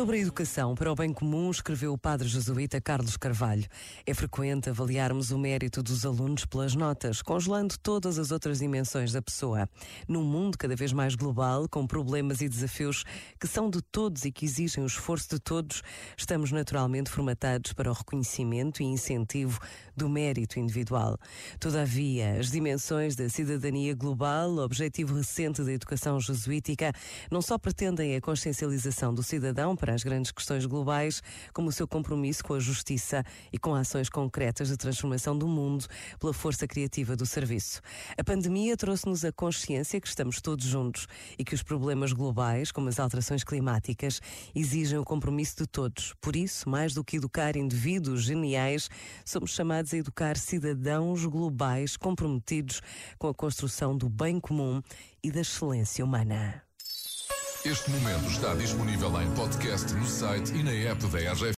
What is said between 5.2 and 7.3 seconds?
o mérito dos alunos pelas notas,